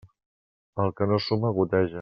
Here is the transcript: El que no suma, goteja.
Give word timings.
El 0.85 0.95
que 1.01 1.11
no 1.13 1.23
suma, 1.29 1.55
goteja. 1.61 1.89